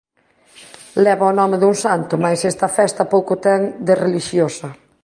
Leva 1.05 1.31
o 1.31 1.37
nome 1.39 1.57
dun 1.59 1.75
santo 1.85 2.13
máis 2.23 2.39
esta 2.51 2.67
festa 2.77 3.03
pouco 3.13 3.33
ten 3.45 3.59
de 3.87 3.93
relixiosa. 4.05 4.69